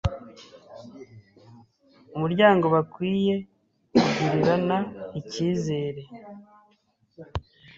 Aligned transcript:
umuryango 2.15 2.65
bakwiye 2.75 3.35
kugirirana 3.93 4.77
icyizere, 5.19 6.01